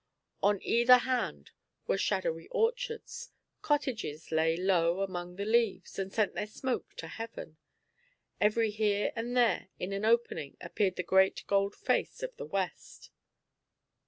On 0.41 0.59
either 0.63 0.97
hand 0.97 1.51
were 1.85 1.95
shadowy 1.95 2.47
orchards; 2.47 3.29
cottages 3.61 4.31
lay 4.31 4.57
low 4.57 5.01
among 5.01 5.35
the 5.35 5.45
leaves, 5.45 5.99
and 5.99 6.11
sent 6.11 6.33
their 6.33 6.47
smoke 6.47 6.95
to 6.95 7.07
heaven; 7.07 7.57
every 8.39 8.71
here 8.71 9.13
and 9.15 9.37
there, 9.37 9.67
in 9.77 9.93
an 9.93 10.03
opening, 10.03 10.57
appeared 10.59 10.95
the 10.95 11.03
great 11.03 11.43
gold 11.45 11.75
face 11.75 12.23
of 12.23 12.35
the 12.37 12.47
west. 12.47 13.11